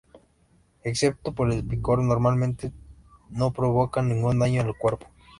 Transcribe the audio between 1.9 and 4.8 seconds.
normalmente no provocan ningún daño al